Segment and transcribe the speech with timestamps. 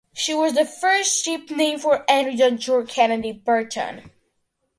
[0.15, 4.09] She was the first ship named for Admiral John Kennedy Barton.